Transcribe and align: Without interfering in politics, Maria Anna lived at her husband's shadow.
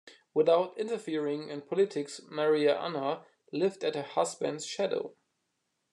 Without 0.33 0.75
interfering 0.79 1.49
in 1.49 1.61
politics, 1.61 2.21
Maria 2.27 2.75
Anna 2.75 3.23
lived 3.51 3.83
at 3.83 3.93
her 3.93 4.01
husband's 4.01 4.65
shadow. 4.65 5.15